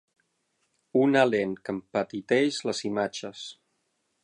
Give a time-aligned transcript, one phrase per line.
[1.01, 3.47] Una lent que empetiteix les imatges.